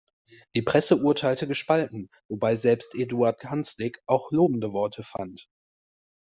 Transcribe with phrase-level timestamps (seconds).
[0.55, 5.47] Die Presse urteilte gespalten, wobei selbst Eduard Hanslick auch lobende Worte fand.